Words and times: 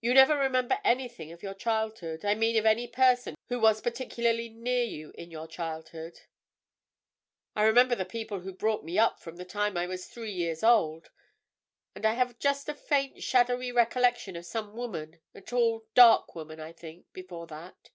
"You 0.00 0.14
never 0.14 0.36
remember 0.36 0.80
anything 0.82 1.30
of 1.30 1.44
your 1.44 1.54
childhood—I 1.54 2.34
mean 2.34 2.56
of 2.56 2.66
any 2.66 2.88
person 2.88 3.36
who 3.48 3.60
was 3.60 3.80
particularly 3.80 4.48
near 4.48 4.82
you 4.82 5.12
in 5.14 5.30
your 5.30 5.46
childhood?" 5.46 6.22
"I 7.54 7.62
remember 7.62 7.94
the 7.94 8.04
people 8.04 8.40
who 8.40 8.52
brought 8.52 8.82
me 8.82 8.98
up 8.98 9.20
from 9.20 9.36
the 9.36 9.44
time 9.44 9.76
I 9.76 9.86
was 9.86 10.08
three 10.08 10.32
years 10.32 10.64
old. 10.64 11.10
And 11.94 12.04
I 12.04 12.14
have 12.14 12.40
just 12.40 12.68
a 12.68 12.74
faint, 12.74 13.22
shadowy 13.22 13.70
recollection 13.70 14.34
of 14.34 14.44
some 14.44 14.74
woman, 14.74 15.20
a 15.36 15.40
tall, 15.40 15.86
dark 15.94 16.34
woman, 16.34 16.58
I 16.58 16.72
think, 16.72 17.06
before 17.12 17.46
that." 17.46 17.90